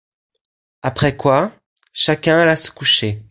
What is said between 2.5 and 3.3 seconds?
se coucher.